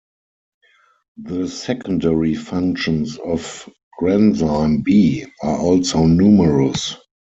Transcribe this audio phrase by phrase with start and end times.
[1.21, 3.69] The secondary functions of
[4.01, 6.95] granzyme B are also numerous.